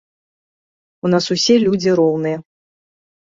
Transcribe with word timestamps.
У 1.07 1.11
нас 1.15 1.25
усе 1.35 1.55
людзі 1.65 1.91
роўныя. 1.99 2.37